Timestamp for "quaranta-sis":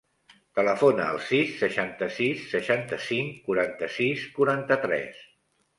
3.49-4.29